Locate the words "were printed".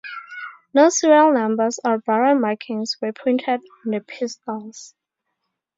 2.99-3.61